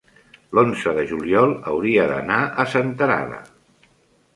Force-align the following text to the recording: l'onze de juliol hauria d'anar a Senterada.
l'onze 0.59 0.93
de 0.99 1.03
juliol 1.11 1.55
hauria 1.73 2.09
d'anar 2.13 2.41
a 2.65 2.69
Senterada. 2.75 3.45